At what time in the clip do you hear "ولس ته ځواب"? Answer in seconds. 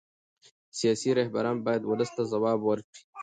1.89-2.59